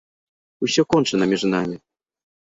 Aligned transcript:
Усё 0.67 0.81
кончана 0.95 1.25
між 1.35 1.43
намі! 1.53 1.77